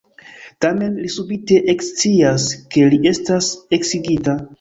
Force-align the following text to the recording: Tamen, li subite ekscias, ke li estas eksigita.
Tamen, 0.63 0.93
li 1.01 1.09
subite 1.15 1.59
ekscias, 1.73 2.47
ke 2.73 2.87
li 2.95 2.99
estas 3.11 3.51
eksigita. 3.79 4.37